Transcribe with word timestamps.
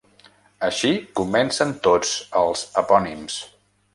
Així 0.67 0.93
comencen 1.19 1.75
tots 1.87 2.15
els 2.43 2.63
epònims. 2.85 3.37